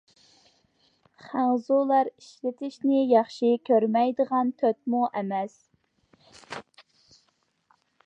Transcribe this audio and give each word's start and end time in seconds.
خەنزۇلار 1.25 2.09
ئىشلىتىشنى 2.13 3.03
ياخشى 3.13 3.53
كۆرمەيدىغان 3.71 4.53
تۆتمۇ 4.63 5.05
ئەمەس. 5.09 5.63